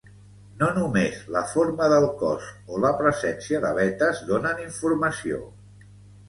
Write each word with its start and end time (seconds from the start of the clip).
No 0.59 0.67
només 0.77 1.19
la 1.35 1.43
forma 1.51 1.89
del 1.93 2.07
cos 2.21 2.47
o 2.71 2.79
la 2.85 2.91
presència 3.03 3.61
d'aletes 3.67 4.23
donen 4.33 4.65
informació 4.65 5.41